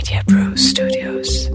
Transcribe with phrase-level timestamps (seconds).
[0.00, 1.50] Media Pro Studios.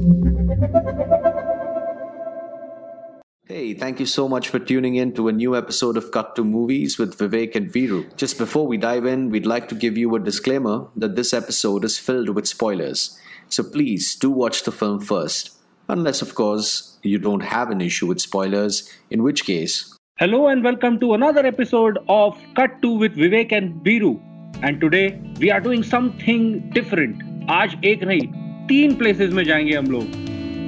[3.46, 6.44] Hey, thank you so much for tuning in to a new episode of Cut to
[6.44, 8.16] Movies with Vivek and Viru.
[8.18, 11.84] Just before we dive in, we'd like to give you a disclaimer that this episode
[11.84, 13.20] is filled with spoilers.
[13.50, 15.58] So please do watch the film first.
[15.90, 19.98] Unless, of course, you don't have an issue with spoilers, in which case.
[20.20, 24.22] Hello and welcome to another episode of Cut to with Vivek and Biru.
[24.62, 27.24] And today we are doing something different.
[27.50, 30.20] आज एक नहीं तीन places में जाएंगे हम लोग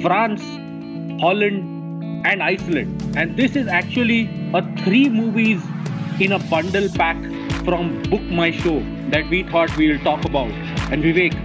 [0.03, 0.41] France
[1.23, 4.21] Holland and Iceland and this is actually
[4.55, 7.31] a three movies in a bundle pack
[7.65, 10.51] from Book My Show that we thought we'll talk about.
[10.91, 11.35] And Vivek,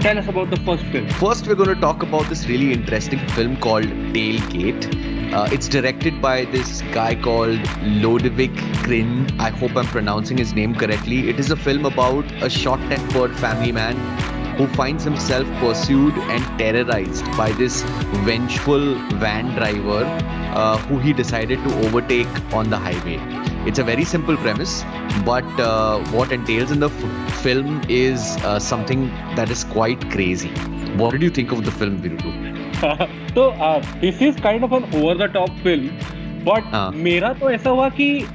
[0.00, 1.08] tell us about the first film.
[1.10, 3.84] First, we're going to talk about this really interesting film called
[4.16, 4.88] Tailgate.
[5.32, 7.58] Uh, it's directed by this guy called
[8.04, 9.28] Lodewijk Krin.
[9.38, 11.28] I hope I'm pronouncing his name correctly.
[11.28, 13.96] It is a film about a short tempered family man
[14.57, 17.81] who finds himself pursued and terrorized by this
[18.27, 20.03] vengeful van driver
[20.55, 23.17] uh, who he decided to overtake on the highway.
[23.67, 24.83] It's a very simple premise,
[25.25, 30.49] but uh, what entails in the f- film is uh, something that is quite crazy.
[30.97, 33.33] What did you think of the film, Virudu?
[33.33, 35.97] so, uh, this is kind of an over the top film,
[36.43, 36.91] but uh.
[36.91, 38.27] mera aisa hua ki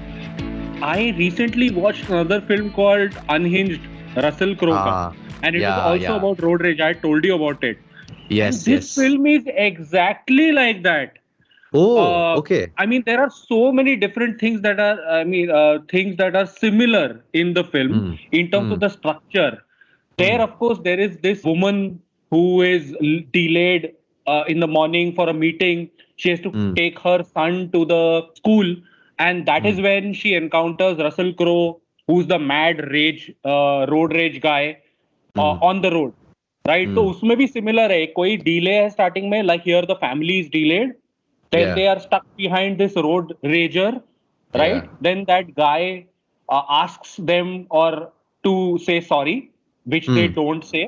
[0.81, 3.81] I recently watched another film called Unhinged
[4.23, 4.73] Russell Crowe.
[4.73, 6.17] Ah, and it yeah, also yeah.
[6.17, 6.81] about road rage.
[6.81, 7.79] I told you about it.
[8.29, 8.67] Yes.
[8.67, 8.95] And this yes.
[8.95, 11.19] film is exactly like that.
[11.73, 12.73] Oh, uh, okay.
[12.79, 16.35] I mean, there are so many different things that are, I mean, uh, things that
[16.35, 18.19] are similar in the film mm.
[18.33, 18.73] in terms mm.
[18.73, 18.81] of hmm.
[18.81, 19.63] the structure.
[20.17, 20.45] There, mm.
[20.45, 22.95] of course, there is this woman who is
[23.33, 23.93] delayed
[24.27, 25.91] uh, in the morning for a meeting.
[26.17, 26.75] She has to hmm.
[26.75, 28.75] take her son to the school,
[29.19, 29.83] and that is hmm.
[29.83, 34.63] when she encounters Russell Crowe who's the mad rage, uh, road rage guy
[35.35, 35.63] uh, Mm.
[35.63, 36.13] on the road.
[36.65, 37.11] Right, तो Mm.
[37.11, 40.95] उसमें भी similar है कोई delay है starting में like here the family is delayed
[41.53, 41.75] then Yeah.
[41.77, 43.91] they are stuck behind this road rager
[44.55, 44.89] right Yeah.
[45.07, 46.07] then that guy
[46.49, 47.53] uh, asks them
[47.83, 47.91] or
[48.45, 48.53] to
[48.87, 49.37] say sorry
[49.87, 50.35] which they Hmm.
[50.35, 50.83] don't say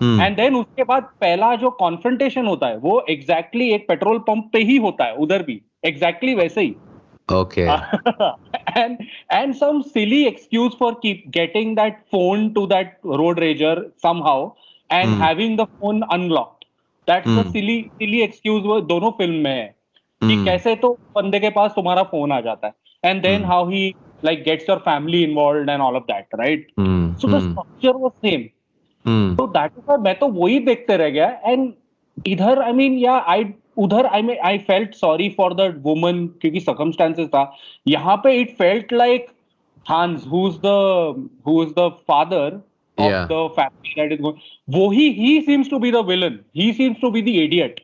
[0.00, 0.20] Hmm.
[0.24, 4.62] and उसके बाद पहला जो confrontation होता है वो exactly exactly एक petrol pump पे
[4.70, 6.74] ही होता है उधर भी एग्जैक्टली exactly वैसे ही
[7.28, 7.66] okay.
[7.68, 8.32] Uh,
[8.74, 8.98] and
[9.30, 14.52] and some silly excuse for keep getting that phone to that road rager somehow
[14.90, 15.20] and Hmm.
[15.22, 16.64] having the phone unlocked
[17.08, 17.50] that's the Hmm.
[17.54, 19.66] silly silly excuse वो दोनों film में है
[20.22, 20.44] कि Hmm.
[20.44, 23.50] कैसे तो बंदे के पास तुम्हारा फ़ोन आ जाता है and then Hmm.
[23.50, 23.82] How he
[24.22, 27.04] like gets your family involved and all of that right Hmm.
[27.20, 27.42] So the Hmm.
[27.42, 28.48] Structure was same
[29.04, 29.36] Hmm.
[29.38, 31.72] तो दैट इज़ मैं तो वही देखते रह गया एंड
[32.26, 33.44] इधर आई मीन या आई
[33.85, 37.51] उधर आई mean I felt sorry for the woman क्योंकि सर्कमस्टांसेस था
[37.87, 39.27] यहाँ पे it felt like
[39.85, 40.73] Hans, who's the
[41.45, 42.61] who is the father
[42.97, 43.25] of Yeah.
[43.25, 44.37] the family that is going.
[44.75, 46.37] Wo he he seems to be the villain.
[46.53, 47.81] He seems to be the idiot.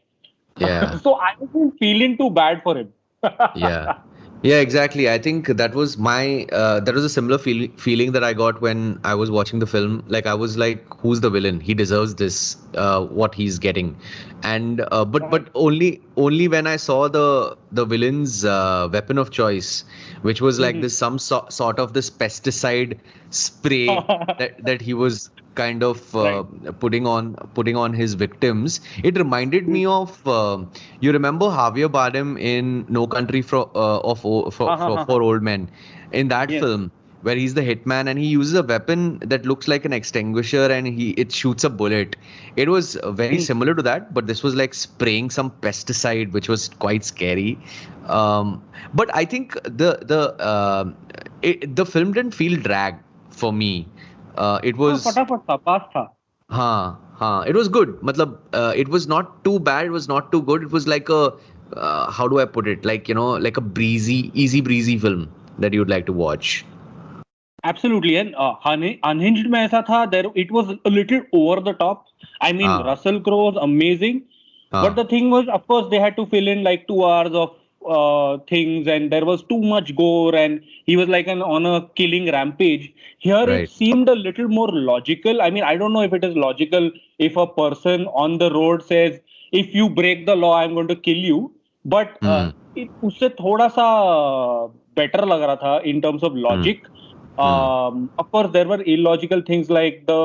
[0.58, 0.98] Yeah.
[0.98, 2.94] so I wasn't feeling too bad for him.
[3.56, 3.98] yeah
[4.43, 5.09] yeah exactly.
[5.09, 8.61] I think that was my uh, that was a similar feel- feeling that i got
[8.61, 10.05] when i was watching the film.
[10.07, 11.61] Like i was like who's the villain?
[11.61, 13.97] He deserves this uh, what he's getting.
[14.43, 19.31] And uh, but but only only when i saw the the villain's uh, weapon of
[19.31, 19.85] choice
[20.23, 20.83] which was like Mhm.
[20.83, 22.99] this some so- sort of this pesticide
[23.31, 23.87] spray
[24.39, 26.43] that, that he was kind of uh,
[26.81, 30.65] putting on putting on his victims it reminded me of uh,
[31.01, 35.07] you remember Javier Bardem in No Country for uh, of for, Uh-huh, for, uh-huh.
[35.07, 35.71] for old men
[36.13, 36.65] in that Yes.
[36.65, 36.91] film
[37.23, 40.87] where he's the hitman and he uses a weapon that looks like an extinguisher and
[40.87, 42.17] he it shoots a bullet
[42.57, 43.47] it was very Hmm.
[43.47, 47.59] similar to that but this was like spraying some pesticide which was quite scary
[48.07, 48.63] um,
[48.93, 50.21] but i think the the
[50.53, 50.85] uh,
[51.43, 52.97] it, the film didn't feel drag
[53.31, 53.89] for me
[54.38, 56.06] uh, it was फटाफट था पास था
[56.52, 60.32] हाँ हाँ it was good मतलब uh, it was not too bad it was not
[60.32, 61.22] too good it was like a
[61.78, 65.28] uh, how do I put it like you know like a breezy easy breezy film
[65.60, 66.66] that you'd like to watch
[67.64, 71.74] Absolutely, and uh, Hun- Unhinged में ऐसा था there it was a little over the
[71.74, 72.06] top.
[72.40, 72.84] I mean, Ah.
[72.84, 74.22] Russell Crowe was amazing,
[74.74, 77.34] हाँ, but the thing was, of course, they had to fill in like two hours
[77.34, 77.50] of
[77.89, 81.89] uh, things and there was too much gore and he was like an on a
[81.97, 83.65] killing rampage here right.
[83.65, 86.91] it seemed a little more logical i mean i don't know if it is logical
[87.19, 89.21] if a person on the road says
[89.53, 91.53] if you break the law i'm going to kill you
[91.85, 92.29] but mm.
[92.29, 93.07] uh, hmm.
[93.07, 93.87] usse thoda sa
[95.01, 96.45] better lag raha tha in terms of hmm.
[96.49, 96.91] logic mm.
[97.45, 100.19] Um, of course there were illogical things like the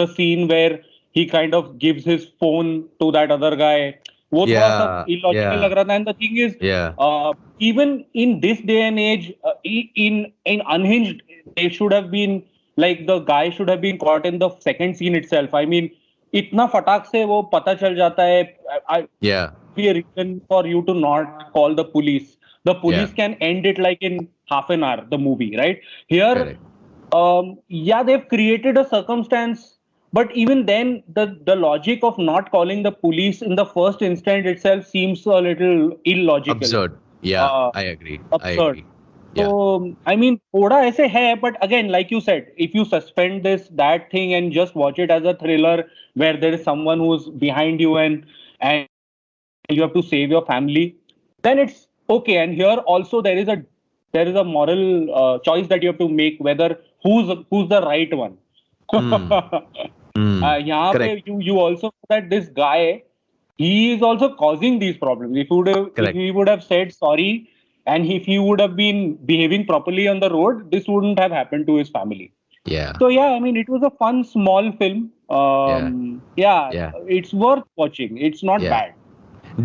[0.00, 0.80] the scene where
[1.10, 3.98] he kind of gives his phone to that other guy
[4.32, 6.54] वो yeah, थोड़ा सा illogical yeah, लग रहा था and the thing is
[7.64, 9.32] even in this day and age
[9.66, 11.08] in in unhinged
[11.48, 12.42] they should have been
[12.78, 15.90] like the guy should have been caught in the second scene itself I mean
[16.32, 18.42] इतना फटाक से वो पता चल जाता है
[18.92, 23.80] be a reason for you to not call the police the police can and it
[23.80, 25.82] like in half an hour the movie right
[26.12, 26.48] here
[27.12, 29.64] yeah they've created a circumstance
[30.13, 34.45] but even then, the the logic of not calling the police in the first instant
[34.45, 36.61] itself seems a little illogical.
[36.61, 36.97] Absurd.
[37.21, 38.19] Yeah, Uh, I agree.
[38.41, 38.77] I absurd.
[38.77, 38.85] agree.
[39.33, 39.47] Yeah.
[39.47, 43.67] So I mean, थोड़ा ऐसे है, but again, like you said, if you suspend this
[43.81, 47.81] that thing and just watch it as a thriller where there is someone who's behind
[47.81, 48.25] you and
[48.61, 48.87] and
[49.69, 50.95] you have to save your family,
[51.43, 52.37] then it's okay.
[52.37, 53.61] And here also there is a
[54.13, 57.81] there is a moral uh, choice that you have to make whether who's who's the
[57.81, 58.37] right one.
[58.93, 59.33] Hmm.
[60.17, 60.43] Hmm.
[60.43, 61.27] Uh, यहाँ पे Correct.
[61.27, 63.01] you you also know that this guy
[63.57, 65.37] he is also causing these problems.
[65.37, 66.15] If he would have, if Correct.
[66.15, 67.49] he would have said sorry
[67.87, 71.67] and if he would have been behaving properly on the road, this wouldn't have happened
[71.67, 72.31] to his family.
[72.65, 72.93] yeah.
[72.99, 75.11] So yeah, I mean it was a fun small film.
[75.29, 76.69] Um, yeah.
[76.73, 76.91] Yeah.
[77.07, 78.17] it's worth watching.
[78.17, 78.69] It's not Yeah.
[78.69, 78.93] bad.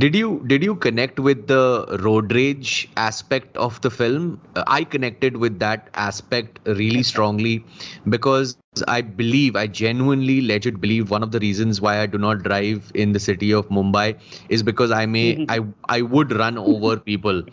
[0.02, 4.40] Did you did you connect with the road rage aspect of the film?
[4.54, 7.64] Uh, I connected with that aspect really strongly
[8.08, 8.56] because
[8.87, 12.91] I believe I genuinely legit believe one of the reasons why I do not drive
[12.93, 14.19] in the city of Mumbai
[14.49, 17.43] is because I may I I would run over people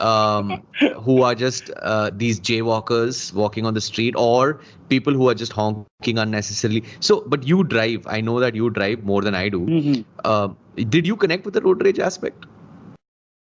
[0.00, 0.62] um,
[1.02, 5.52] who are just uh, these jaywalkers walking on the street or people who are just
[5.52, 6.84] honking unnecessarily.
[7.00, 8.06] So, but you drive.
[8.06, 9.60] I know that you drive more than I do.
[9.66, 10.04] Mhm.
[10.24, 12.46] Uh, did you connect with the road rage aspect?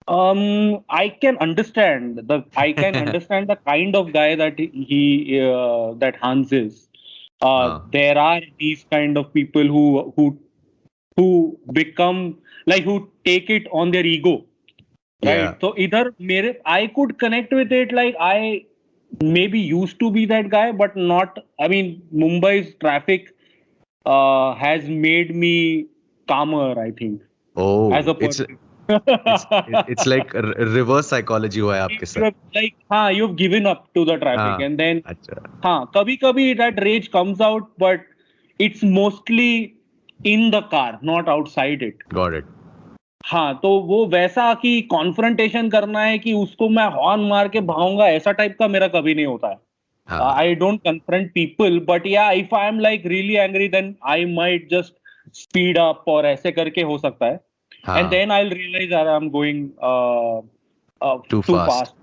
[0.09, 5.95] Um, I can understand the I can understand the kind of guy that he uh,
[5.95, 6.90] that Hans is.
[7.43, 7.81] Uh.
[7.93, 10.39] There are these kind of people who who
[11.17, 14.45] who become like who take it on their ego,
[15.25, 15.39] right?
[15.41, 15.55] Yeah.
[15.61, 18.67] So either mere I could connect with it like I
[19.23, 21.39] maybe used to be that guy, but not.
[21.59, 23.35] I mean, Mumbai's traffic
[24.07, 25.87] uh, has made me
[26.29, 26.79] calmer.
[26.81, 27.23] I think
[27.57, 28.47] Oh, as a person.
[28.51, 28.61] it's,
[28.91, 30.33] it's like
[30.77, 32.33] reverse psychology हुआ है आपके It's साथ.
[32.57, 34.63] like हाँ you've given up to the traffic हाँ.
[34.69, 35.43] and then अच्छा.
[35.65, 38.07] हाँ कभी कभी that rage comes out but
[38.61, 39.51] it's mostly
[40.35, 42.45] in the car not outside it Got it.
[43.25, 48.07] हाँ तो वो वैसा कि कॉन्फ्रंटेशन करना है कि उसको मैं हॉर्न मार के भाऊँगा
[48.09, 49.59] ऐसा टाइप का मेरा कभी नहीं होता है
[50.09, 50.37] हाँ.
[50.43, 54.95] I don't confront people, but yeah, if I'm like really angry, then I might just
[55.41, 57.39] speed up or ऐसे करके हो सकता है.
[57.86, 58.00] हाँ.
[58.00, 60.38] And then I'll realize that I'm going uh,
[61.02, 61.94] uh, Too fast.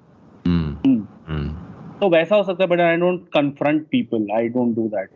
[0.44, 0.72] Hmm.
[0.84, 1.00] Hmm.
[1.26, 1.48] Hmm.
[2.00, 4.26] तो वैसा हो सकता है, but I don't confront people.
[4.36, 5.08] I don't do that.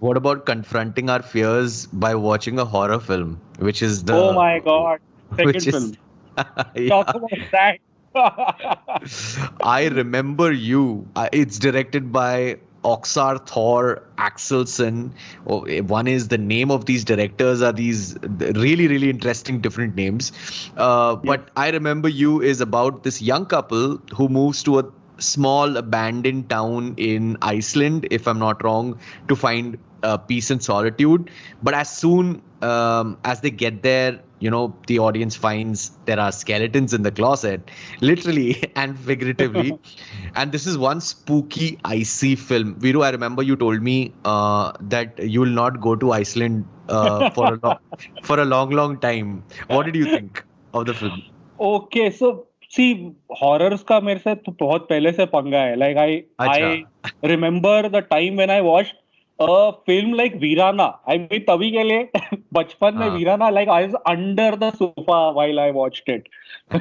[0.00, 4.58] What about confronting our fears by watching a horror film, which is the oh my
[4.58, 5.00] god,
[5.36, 5.90] second which film.
[5.90, 5.98] is
[6.74, 6.88] Yeah.
[6.88, 7.78] Talk about that.
[9.62, 11.06] I remember you.
[11.16, 15.11] Uh, it's directed by Oskar Thor Axelsson.
[15.45, 20.31] Oh, one is the name of these directors are these really, really interesting different names.
[20.75, 24.85] Uh, But I remember you is about this young couple who moves to a
[25.19, 31.29] small abandoned town in Iceland, if I'm not wrong, to find uh, peace and solitude.
[31.63, 36.32] But as soon um, as they get there, you know, the audience finds there are
[36.32, 37.70] skeletons in the closet,
[38.00, 39.78] literally and figuratively.
[40.34, 42.74] and this is one spooky, icy film.
[42.76, 47.30] Viru, I remember you told me uh, that you will not go to Iceland uh,
[47.30, 47.78] for a long,
[48.22, 49.44] for a long, long time.
[49.68, 51.22] What did you think of the film?
[51.60, 55.76] Okay, so see, horrors का मेरे से तो बहुत पहले से पंगा है.
[55.76, 56.84] Like I, I
[57.22, 58.94] remember the time when I watched
[59.39, 60.97] a film like Veerana.
[61.07, 62.09] I mean, तभी के लिए
[62.53, 66.27] बचपन में Veerana like I was under the sofa while I watched it,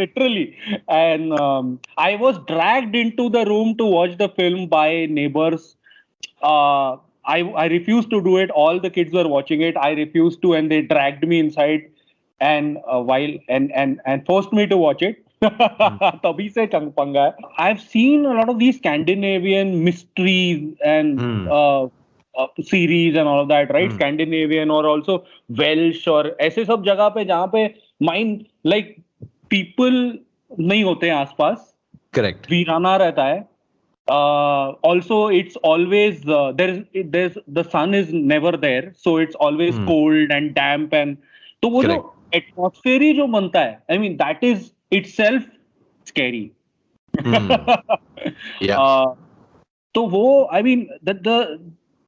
[0.00, 0.56] literally.
[0.88, 5.76] And um, I was dragged into the room to watch the film by neighbors.
[6.42, 8.50] Uh, I I refused to do it.
[8.50, 9.76] All the kids were watching it.
[9.76, 11.90] I refused to, and they dragged me inside
[12.40, 15.24] and uh, while and and and forced me to watch it.
[16.24, 21.18] तभी से चंग पंगा है। I have seen a lot of the Scandinavian mysteries and
[22.60, 25.16] series and all of that right Scandinavian और also
[25.60, 27.66] Welsh और ऐसे सब जगह पे जहाँ पे
[28.02, 28.94] माइंड लाइक
[29.50, 30.18] पीपल
[30.60, 31.74] नहीं होते हैं आसपास।
[32.14, 33.40] करेक्ट वीराना रहता है।
[34.84, 40.50] Also it's always there there the sun is never there so it's always cold and
[40.52, 41.16] damp and
[41.62, 42.02] तो वो Correct.
[42.02, 45.42] जो एटमोसफेयर ही जो बनता है I mean that is itself
[46.04, 46.52] scary.
[47.18, 47.82] Mm.
[48.60, 48.80] yeah.
[48.80, 49.14] Uh,
[49.94, 51.14] so, wo, I mean, the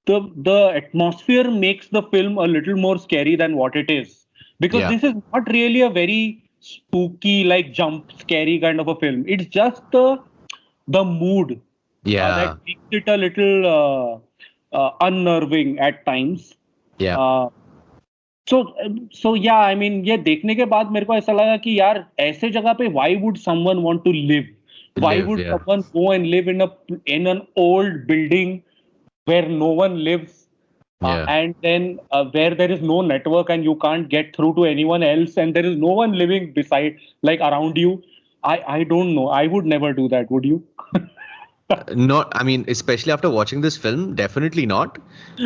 [0.07, 4.27] the the atmosphere makes the film a little more scary than what it is
[4.61, 4.91] because yeah.
[4.91, 9.47] this is not really a very spooky like jump scary kind of a film it's
[9.47, 10.19] just the
[10.89, 11.61] the mood uh,
[12.05, 16.55] yeah uh, that makes it a little uh, uh, unnerving at times
[16.99, 17.49] yeah uh,
[18.47, 18.63] so
[19.13, 22.51] so yeah I mean ये देखने के बाद मेरे को ऐसा लगा कि यार ऐसे
[22.51, 24.49] जगह पे why would someone want to live
[24.97, 26.69] why would someone go and live in a
[27.09, 28.59] in an old building
[29.27, 30.43] where no one lives
[31.01, 35.39] and then where there is no network and you can't get through to anyone else
[35.39, 37.99] and there is no one living beside like around you
[38.45, 40.61] I I don't know I would never do that would you
[41.95, 44.99] not i mean especially after watching this film definitely not.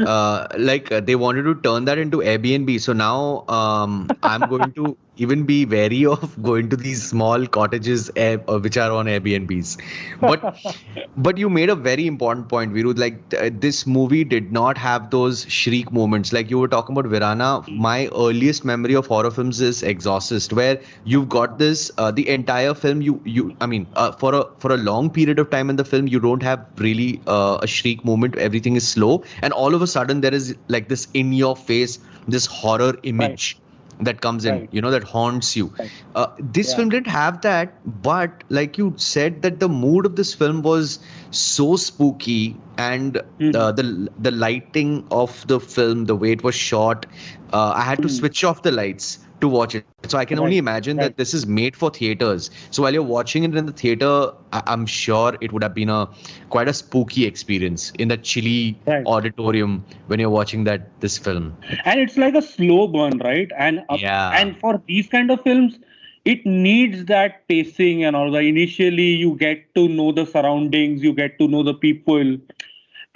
[0.07, 2.81] Uh, like uh, they wanted to turn that into airbnb.
[2.81, 8.11] So now um, i'm going to even be wary of going to these small cottages
[8.17, 9.77] air, uh, which are on airbnbs.
[10.21, 10.45] But
[11.17, 15.11] but you made a very important point viru like th- this movie did not have
[15.11, 16.33] those shriek moments.
[16.33, 17.49] Like you were talking about Veerana.
[17.69, 22.75] My earliest memory of horror films is exorcist where you've got this uh, the entire
[22.75, 25.77] film you you i mean uh, for a for a long period of time in
[25.77, 28.37] the film you don't have really uh, a shriek moment.
[28.37, 29.23] Everything is slow.
[29.43, 33.61] And all of a sudden there is like this in your face this horror image
[34.01, 34.71] that comes in Right.
[34.71, 35.93] you know that haunts you Right.
[36.15, 36.75] uh, this Yeah.
[36.75, 40.99] film didn't have that but like you said that the mood of this film was
[41.31, 43.53] so spooky and Mhm.
[43.55, 47.07] uh, the the lighting of the film the way it was shot
[47.53, 48.19] uh, i had to Mhm.
[48.19, 49.85] switch off the lights to watch it.
[49.89, 51.05] So i can only imagine right.
[51.05, 52.51] that this is made for theaters.
[52.71, 55.89] So while you're watching it in the theater I- i'm sure it would have been
[55.89, 56.09] a
[56.49, 59.05] quite a spooky experience in that chilly Right.
[59.07, 61.57] auditorium when you're watching that this film.
[61.85, 63.51] And it's like a slow burn right?
[63.59, 64.31] And uh, Yeah.
[64.41, 65.79] and for these kind of films
[66.25, 68.43] it needs that pacing and all that.
[68.45, 72.37] Initially you get to know the surroundings you get to know the people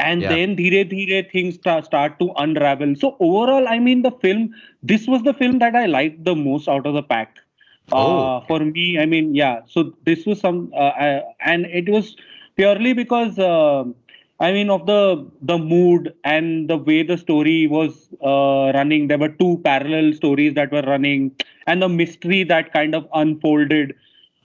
[0.09, 0.33] and Yeah.
[0.33, 4.49] then dheere dheere things start, start to unravel so overall i mean the film
[4.83, 7.37] this was the film that i liked the most out of the pack
[7.93, 8.33] Oh.
[8.33, 12.17] uh, for me i mean yeah so this was some uh, uh, and it was
[12.57, 13.85] purely because uh,
[14.41, 15.01] i mean of the
[15.51, 17.93] the mood and the way the story was
[18.33, 21.31] uh, running there were two parallel stories that were running
[21.67, 23.95] and the mystery that kind of unfolded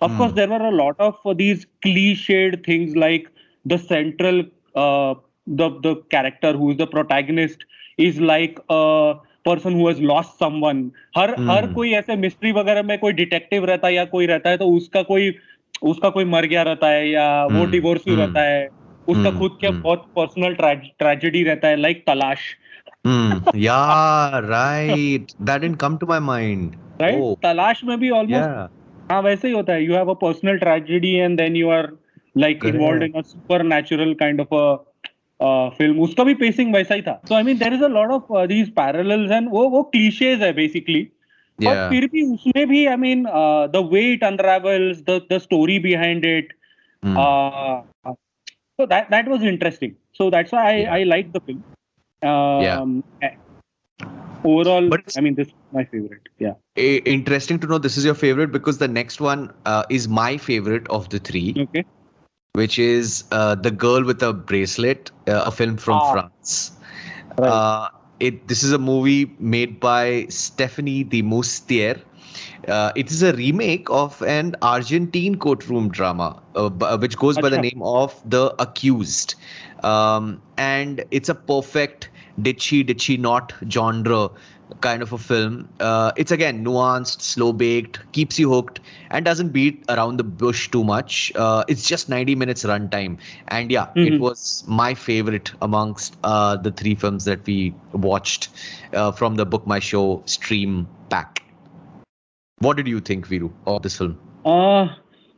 [0.01, 0.21] of Hmm.
[0.21, 3.27] course there were a lot of uh, these cliched things like
[3.65, 4.43] the central
[4.75, 5.13] uh,
[5.47, 7.65] the the character who is the protagonist
[7.97, 11.49] is like a person who has lost someone हर Hmm.
[11.49, 14.67] हर कोई ऐसे mystery वगैरह में कोई detective रहता है या कोई रहता है तो
[14.77, 15.33] उसका कोई
[15.83, 17.71] उसका कोई मर गया रहता है या वो Hmm.
[17.71, 18.17] Divorce Hmm.
[18.19, 18.69] रहता है
[19.07, 19.37] उसका Hmm.
[19.37, 19.81] खुद का Hmm.
[19.83, 20.53] बहुत पर्सनल
[20.99, 22.55] ट्रेजेडी रहता है लाइक तलाश
[23.05, 23.37] Hmm.
[23.53, 28.67] yeah right that didn't come to my mind right तलाश में भी ऑलमोस्ट yeah
[29.11, 31.91] हाँ वैसे ही होता है you have a personal tragedy and then you are
[32.37, 32.75] like Correct.
[32.75, 33.21] Involve in a
[33.63, 34.86] supernatural kind of a
[35.78, 38.26] film उसका भी पेसिंग वैसा ही था so I mean there is a lot of
[38.48, 41.02] these parallels and वो वो clichés है basically
[41.58, 43.24] but yeah फिर भी उसमें भी I mean
[43.72, 46.52] the way it unravels the the story behind it
[47.04, 47.16] Hmm.
[47.20, 48.12] uh,
[48.80, 50.92] so that that was interesting so that's why i Yeah.
[50.96, 51.62] i liked the film
[52.22, 52.92] um,
[53.28, 53.30] eh,
[54.44, 56.54] overall But it's- i mean this is my favorite yeah
[56.84, 59.42] I- interesting to know this is your favorite because the next one
[59.72, 61.84] uh, is my favorite of the three okay
[62.59, 66.11] which is uh, the girl with a bracelet uh, a film from Ah.
[66.11, 66.55] france
[67.37, 67.49] Right.
[67.49, 72.01] uh, it this is a movie made by stephanie Demoustier
[72.67, 77.49] uh, it is a remake of an Argentine courtroom drama, uh, b- which goes by
[77.49, 79.35] the name of The Accused.
[79.83, 82.09] Um, and it's a perfect
[82.41, 84.29] did she, did she not genre
[84.81, 85.69] kind of a film.
[85.79, 90.69] Uh, it's again nuanced, slow baked, keeps you hooked, and doesn't beat around the bush
[90.69, 91.31] too much.
[91.35, 93.17] Uh, it's just 90 minutes runtime.
[93.47, 94.19] And yeah, it Mhm.
[94.19, 98.49] was my favorite amongst uh, the three films that we watched
[98.93, 101.43] uh, from the Book My Show stream pack.
[102.59, 104.17] What did you think, Viru, of this film?
[104.45, 104.87] Uh,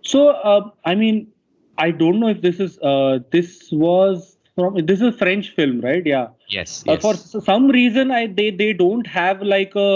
[0.03, 1.31] so uh, I mean,
[1.77, 5.81] I don't know if this is uh, this was from this is a French film,
[5.81, 6.05] right?
[6.13, 6.27] Yeah.
[6.47, 9.89] Yes, Uh, for some reason, I they they don't have like a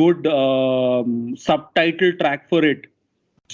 [0.00, 2.90] good um, subtitle track for it.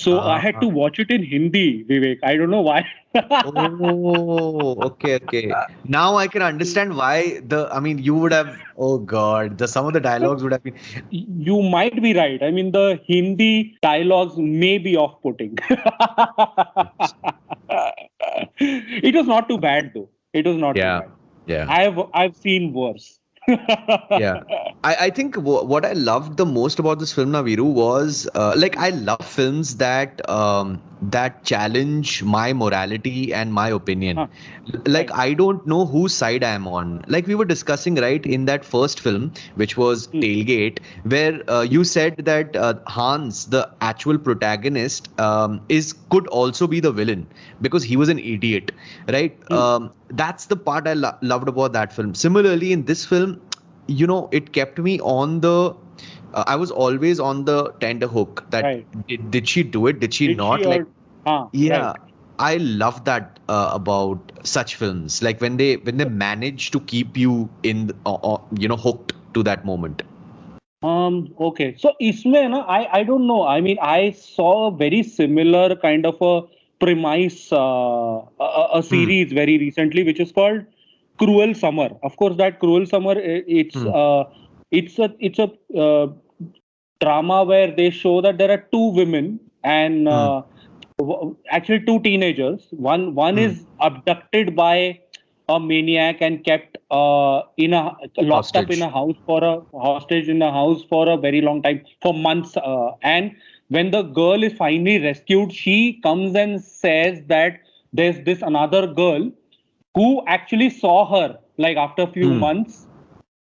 [0.01, 2.21] So I had to watch it in Hindi, Vivek.
[2.23, 2.87] I don't know why.
[3.15, 5.53] oh, okay, okay.
[5.85, 7.69] Now I can understand why the.
[7.73, 8.57] I mean, you would have.
[8.77, 10.79] Oh God, the some of the dialogues would have been.
[11.11, 12.43] you might be right.
[12.43, 15.59] I mean, the Hindi dialogues may be off-putting.
[18.59, 20.09] it was not too bad, though.
[20.33, 21.01] It was not Yeah.
[21.01, 21.17] too bad.
[21.47, 21.67] Yeah.
[21.69, 23.20] I've I've seen worse.
[24.13, 24.41] Yeah
[24.83, 28.55] I, I think w- what i loved the most about this film naviru was uh,
[28.57, 34.29] like i love films that um, that challenge my morality and my opinion Huh.
[34.87, 38.45] Like i don't know whose side i am on like we were discussing right in
[38.51, 39.33] that first film
[39.63, 40.25] which was Hmm.
[40.25, 40.81] tailgate
[41.15, 46.81] where uh, you said that uh, hans the actual protagonist um, is could also be
[46.81, 47.27] the villain
[47.61, 48.73] because he was an idiot
[49.17, 49.61] right Hmm.
[49.63, 53.40] um, that's the part i lo- loved about that film similarly in this film
[53.88, 55.76] you know, it kept me on the.
[56.34, 58.46] Uh, I was always on the tender hook.
[58.50, 58.88] That Right.
[59.08, 60.00] did, did she do it?
[60.00, 60.60] Did she Did not?
[60.60, 60.86] she or- like,
[61.26, 61.78] Ah, yeah.
[61.92, 61.98] right.
[62.38, 65.22] I love that uh, about such films.
[65.22, 68.76] Like when they when they manage to keep you in, the- uh, uh, you know,
[68.76, 70.02] hooked to that moment.
[70.84, 71.76] Um, okay.
[71.78, 73.44] So इसमें ना I I don't know.
[73.44, 76.34] I mean I saw a very similar kind of a
[76.81, 80.65] premise uh, a, a- series very recently which is called
[81.19, 81.91] Cruel Summer.
[82.03, 83.87] Of course that Cruel Summer it's Hmm.
[83.87, 84.25] uh,
[84.71, 86.09] it's a it's a uh,
[87.01, 90.43] drama where they show that there are two women and uh,
[90.99, 92.69] w- actually two teenagers.
[92.71, 93.39] One one Hmm.
[93.39, 95.01] is abducted by
[95.49, 100.29] a maniac and kept uh, in a locked up in a house for a hostage
[100.29, 103.33] in a house for a very long time for months uh, and
[103.70, 107.60] when the girl is finally rescued she comes and says that
[107.94, 109.32] there's this another girl
[109.96, 112.46] who actually saw her like after a few Hmm.
[112.46, 112.88] months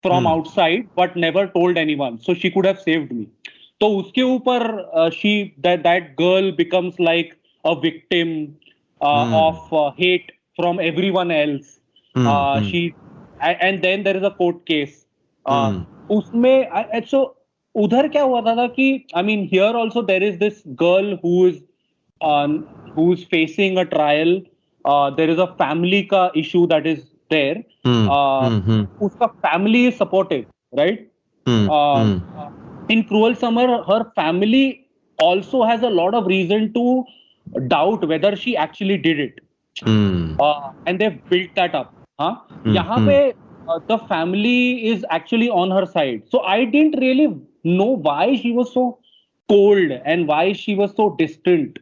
[0.01, 0.27] from Hmm.
[0.27, 3.25] outside but never told anyone so she could have saved me
[3.82, 4.63] तो उसके ऊपर
[4.96, 5.32] uh, she
[5.65, 8.32] that that girl becomes like a victim
[9.01, 9.48] uh, Hmm.
[9.48, 11.80] of uh, hate from everyone else
[12.15, 12.70] Hmm, uh, hmm.
[12.70, 12.82] she
[13.42, 15.06] a- and then there is a court case
[15.46, 15.88] uh, Hmm.
[16.20, 17.22] उसमें I- I- so
[17.75, 21.47] उधर क्या हुआ था, था कि I mean here also there is this girl who
[21.49, 21.59] is
[22.97, 24.41] who is facing a trial
[24.85, 27.00] there is a family का issue that is
[27.31, 27.59] there
[29.03, 31.11] उसका family is supportive right
[32.91, 34.65] in Cruel Summer her family
[35.19, 37.05] also has a lot of reason to
[37.49, 39.41] doubt whether she actually did it
[40.89, 43.07] and they built that up यहाँ hmm.
[43.07, 43.33] पे
[43.89, 47.27] the family is actually on her side so I don't really
[47.64, 48.99] know why she was so
[49.49, 51.79] cold and why she was so distant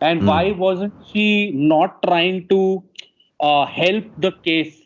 [0.00, 0.26] and Hmm.
[0.26, 2.82] why wasn't she not trying to
[3.40, 4.82] uh, help the case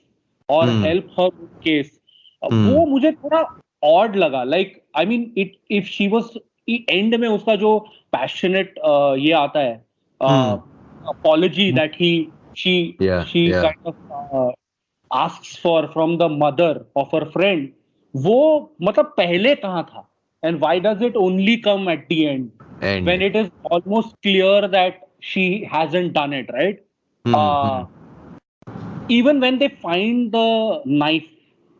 [0.48, 0.82] or Hmm.
[0.84, 1.30] help her
[1.62, 1.96] case
[2.42, 2.64] Uh, Hmm.
[2.64, 3.40] वो मुझे थोड़ा
[3.82, 6.36] odd लगा like I mean it if she was
[6.94, 7.72] end में उसका जो
[8.16, 9.74] passionate uh, ये आता है
[10.20, 10.58] uh,
[11.14, 12.10] apology that he
[12.54, 13.62] she Yeah, she yeah.
[13.64, 14.50] kind of uh,
[15.10, 17.68] asks for from the mother of her friend
[18.14, 18.38] वो
[18.82, 20.09] मतलब पहले कहाँ था
[20.43, 22.51] and why does it only come at the end
[22.81, 26.81] And when it is almost clear that she hasn't done it right
[27.25, 27.85] Hmm, uh,
[29.09, 31.29] even when they find the knife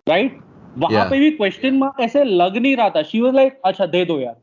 [0.08, 0.42] right
[0.78, 1.10] वहां Yeah.
[1.10, 4.20] पे भी question mark ऐसे लग नहीं रहा था she was like अच्छा दे दो
[4.20, 4.36] यार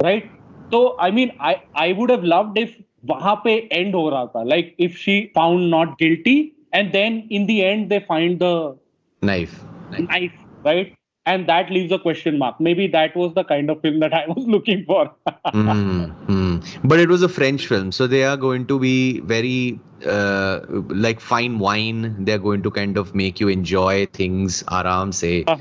[0.00, 0.30] राइट
[0.72, 2.76] तो I mean I I would have loved if
[3.10, 6.36] वहां पे एंड हो रहा था like if she found not guilty
[6.74, 8.52] and then in the end they find the
[9.22, 9.52] knife.
[9.92, 10.08] knife.
[10.08, 10.90] knife right
[11.29, 12.59] and that leaves a question mark.
[12.59, 15.11] Maybe that was the kind of film that I was looking for.
[15.27, 16.87] mm-hmm.
[16.87, 21.19] But it was a French film, so they are going to be very uh, like
[21.19, 22.25] fine wine.
[22.25, 25.45] They're going to kind of make you enjoy things, aram say.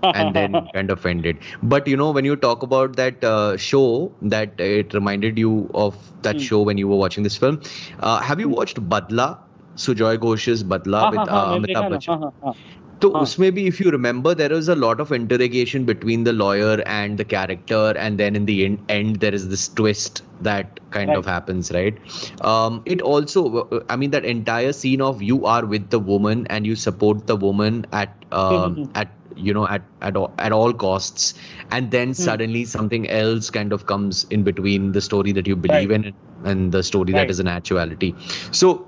[0.00, 0.12] Uh-huh.
[0.14, 1.38] and then kind of ended.
[1.60, 5.96] But you know, when you talk about that uh, show, that it reminded you of
[6.22, 6.40] that mm.
[6.40, 7.60] show when you were watching this film.
[7.98, 8.54] Uh, have you hmm.
[8.60, 9.40] watched Badla?
[9.74, 12.56] Sujoy Ghosh's Badla with uh, Amitabh Bachchan.
[12.97, 12.99] हाँ, हाँ, हाँ.
[13.01, 13.21] तो हाँ.
[13.21, 17.17] उसमें भी if you remember there was a lot of interrogation between the lawyer and
[17.17, 21.25] the character and then in the end, end there is this twist that kind of
[21.25, 21.33] Right.
[21.33, 21.97] happens right
[22.41, 26.47] um, it also uh, i mean that entire scene of you are with the woman
[26.49, 28.89] and you support the woman at um, Mhm.
[28.95, 31.33] at you know at at all, at all costs
[31.71, 32.13] and then Hmm.
[32.13, 36.05] suddenly something else kind of comes in between the story that you believe Right.
[36.05, 36.13] in
[36.45, 37.29] and the story that Right.
[37.29, 38.13] is an actuality
[38.51, 38.87] so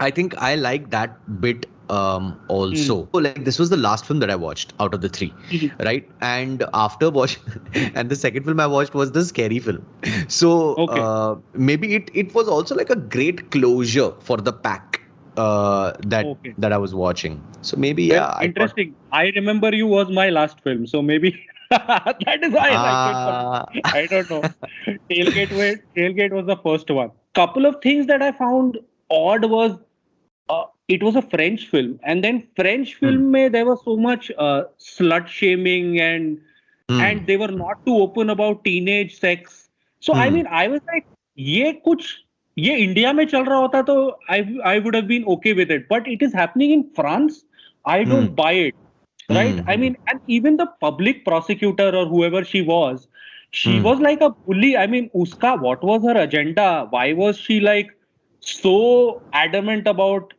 [0.00, 3.03] I think I like that bit um, also.
[3.03, 3.09] Hmm.
[3.13, 5.71] So, like this was the last film that I watched out of the three, Mhm.
[5.85, 6.07] right?
[6.21, 7.43] And after watching,
[7.95, 9.85] and the second film I watched was the scary film.
[10.27, 10.51] So
[10.85, 11.01] Okay.
[11.01, 15.01] uh, maybe it it was also like a great closure for the pack
[15.37, 16.53] uh, that Okay.
[16.57, 17.41] that I was watching.
[17.61, 18.95] So maybe yeah, I interesting.
[19.11, 21.33] I remember you was my last film, so maybe
[21.71, 23.19] that is why I liked it.
[23.23, 23.65] Ah.
[23.93, 24.49] I don't know.
[25.09, 27.11] Tailgate, was, Tailgate was the first one.
[27.33, 28.77] Couple of things that I found
[29.09, 29.77] odd was
[30.49, 33.16] uh, it was a French film, and then French Hmm.
[33.16, 36.38] film में there was so much uh, slut shaming and
[36.88, 37.08] Hmm.
[37.08, 39.68] and they were not too open about teenage sex.
[40.00, 40.36] So I Hmm.
[40.36, 41.06] mean, I was like,
[41.38, 42.12] ये कुछ
[42.58, 43.96] ये India में चल रहा होता तो
[44.30, 44.40] I
[44.72, 47.44] I would have been okay with it, but it is happening in France.
[47.84, 48.42] I don't Hmm.
[48.42, 48.74] buy it,
[49.38, 49.58] right?
[49.58, 49.74] Hmm.
[49.74, 53.08] I mean, and even the public prosecutor or whoever she was,
[53.50, 53.88] she Hmm.
[53.88, 54.76] was like a bully.
[54.76, 56.86] I mean, uska what was her agenda?
[56.90, 57.90] Why was she like
[58.40, 60.34] so adamant about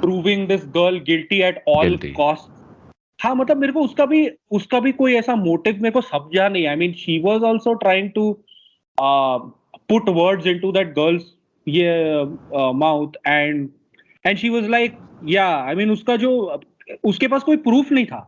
[0.00, 2.58] proving this girl guilty at all cost
[3.18, 6.66] हाँ मतलब मेरे को उसका भी उसका भी कोई ऐसा मोटिव मेरे को समझा नहीं
[6.66, 8.30] I mean she was also trying to
[8.98, 11.24] put words into that girl's
[11.66, 12.24] ये
[12.74, 13.68] mouth and
[14.24, 16.32] and she was like yeah I mean उसका जो
[17.04, 18.26] उसके पास कोई प्रूफ नहीं था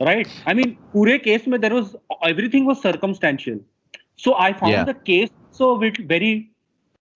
[0.00, 1.96] राइट आई मीन पूरे केस में there was
[2.48, 3.60] everything was circumstantial
[4.24, 6.34] so I found the case so wit very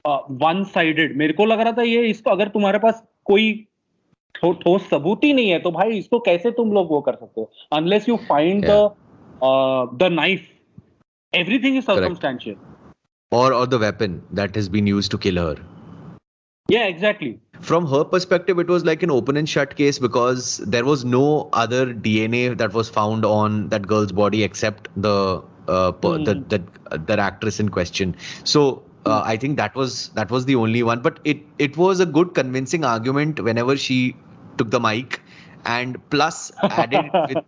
[0.05, 3.68] one sided मेरे को लग रहा था ये इसको अगर तुम्हारे पास कोई
[4.38, 7.42] ठो, ठोस सबूत ही नहीं है तो भाई इसको कैसे तुम लोग वो कर सकते
[7.42, 8.90] हो unless you find the
[10.04, 10.48] the knife
[11.36, 12.00] everything is Correct.
[12.00, 12.56] Circumstantial
[13.32, 15.54] or or the weapon that has been used to kill her.
[16.70, 17.30] yeah exactly
[17.68, 20.46] From her perspective, it was like an open and shut case because
[20.76, 21.22] there was no
[21.62, 25.14] other DNA that was found on that girl's body except the
[25.68, 26.44] uh, per- the, Hmm.
[26.54, 26.60] the
[27.12, 28.16] that actress in question.
[28.54, 28.64] So
[29.06, 31.04] uh, I think that was that was the only one.
[31.10, 34.00] But it it was a good convincing argument whenever she
[34.59, 35.23] took the mic,
[35.65, 37.41] and plus added with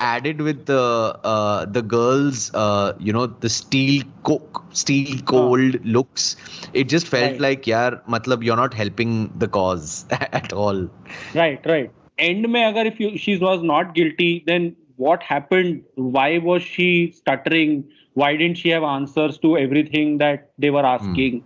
[0.00, 0.80] added with the
[1.24, 6.36] uh, the girls uh, you know the steel co- steel cold looks.
[6.72, 7.44] It just felt Right.
[7.46, 10.88] like yeah matlab you're not helping the cause at all.
[11.34, 11.90] Right right.
[12.18, 15.82] End mein agar if you she was not guilty then what happened?
[15.96, 17.84] Why was she stuttering?
[18.14, 21.44] Why didn't she have answers to everything that they were asking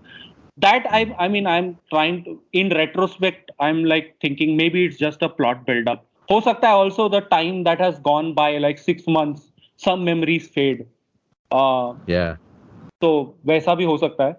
[0.58, 5.24] that i i mean i'm trying to in retrospect i'm like thinking maybe it's just
[5.28, 8.84] a plot build up ho sakta hai also the time that has gone by like
[8.94, 9.48] 6 months
[9.88, 10.86] some memories fade
[11.52, 12.32] uh yeah
[13.02, 13.10] तो
[13.46, 14.36] वैसा भी हो सकता है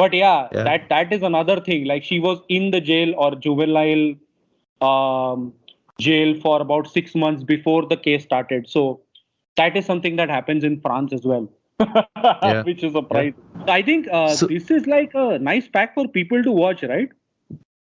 [0.00, 0.64] but या Yeah.
[0.64, 4.04] That that is another thing like she was in the jail और juvenile
[5.98, 8.80] jail for about 6 months before the case started so
[9.56, 11.44] that is something that happens in France as well
[12.68, 16.43] which is surprising I think uh, So- this is like a nice pack for people
[16.43, 17.09] to watch right?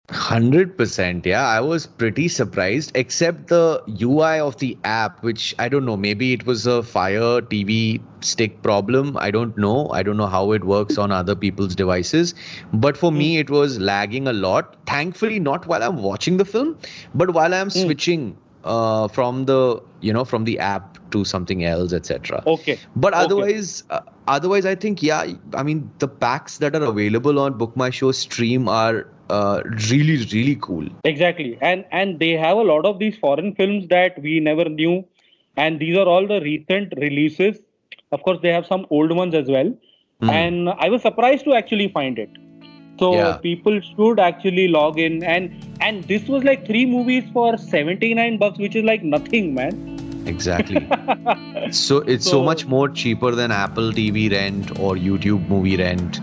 [0.09, 1.47] 100% yeah.
[1.47, 6.33] I was pretty surprised except the ui of the app which i don't know maybe
[6.33, 9.15] it was a fire tv stick problem.
[9.17, 9.89] I don't know.
[9.91, 12.33] I don't know how it works on other people's devices.
[12.73, 14.75] But for me it was lagging a lot.
[14.87, 16.77] Thankfully not while i'm watching the film
[17.13, 21.93] but while i'm switching uh, from the you know from the app to something else
[21.93, 22.77] etc okay.
[22.95, 23.23] But Okay.
[23.23, 27.75] otherwise uh, otherwise i think yeah i mean the packs that are available on book
[27.75, 30.87] my show stream are uh, really really cool.
[31.05, 31.57] Exactly.
[31.61, 35.05] And and they have a lot of these foreign films that we never knew.
[35.55, 37.59] And these are all the recent releases.
[38.11, 39.71] Of course they have some old ones as well.
[40.21, 40.29] Hmm.
[40.37, 42.31] and i was surprised to actually find it.
[43.01, 43.37] So Yeah.
[43.43, 45.21] people should actually log in.
[45.23, 45.53] And
[45.89, 49.98] and this was like three movies for 79 bucks which is like nothing man
[50.29, 50.87] exactly.
[51.77, 56.19] So it's so, So- much more cheaper than apple tv rent or youtube movie rent.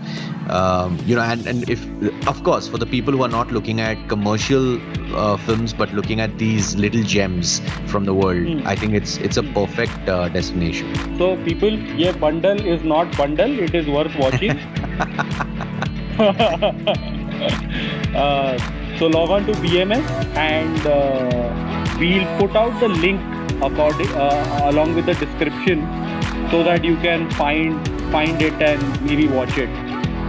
[0.57, 1.81] Um, you know and, and if
[2.31, 4.67] of course for the people who are not looking at commercial
[5.15, 7.59] uh, films but looking at these little gems
[7.93, 8.67] from the world Hmm.
[8.73, 10.93] i think it's it's a perfect uh, destination.
[11.23, 14.57] So people yeah bundle is not bundle it is worth watching.
[18.15, 18.57] Uh,
[18.99, 20.05] so log on to bms
[20.43, 23.21] and uh, we'll put out the link
[23.61, 25.81] according uh, along with the description
[26.51, 29.69] so that you can find find it and maybe watch it.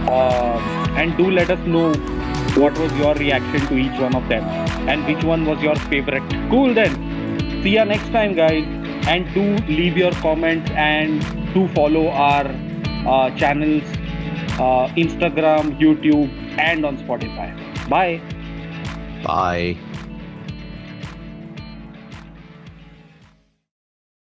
[0.07, 0.59] Uh,
[0.97, 1.93] and do let us know
[2.55, 4.43] what was your reaction to each one of them
[4.89, 6.23] and which one was your favorite.
[6.49, 6.95] Cool then.
[7.63, 8.65] See ya next time guys.
[9.07, 11.21] And do leave your comments and
[11.53, 12.45] do follow our
[13.07, 13.83] uh, channels
[14.59, 17.49] uh, instagram youtube and on spotify.
[17.89, 18.21] Bye.
[19.23, 19.77] Bye